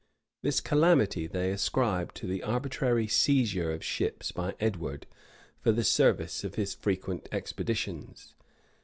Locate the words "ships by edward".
3.85-5.05